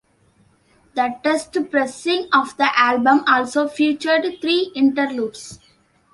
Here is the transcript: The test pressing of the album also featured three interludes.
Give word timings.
The 0.95 1.19
test 1.23 1.55
pressing 1.69 2.27
of 2.33 2.57
the 2.57 2.69
album 2.75 3.23
also 3.27 3.67
featured 3.67 4.41
three 4.41 4.71
interludes. 4.73 5.59